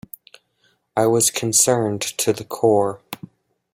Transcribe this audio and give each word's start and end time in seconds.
I 0.97 1.05
was 1.05 1.29
concerned 1.29 2.01
to 2.01 2.33
the 2.33 2.43
core. 2.43 3.01